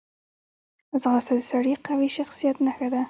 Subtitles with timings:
[1.01, 2.99] ځغاسته د سړي قوي شخصیت نښه ده